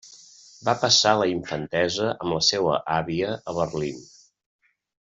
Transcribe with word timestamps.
Va 0.69 0.73
passar 0.83 1.11
la 1.19 1.27
infantesa 1.33 2.09
amb 2.15 2.27
la 2.33 2.41
seua 2.49 2.81
àvia 2.97 3.31
a 3.55 3.59
Berlín. 3.63 4.05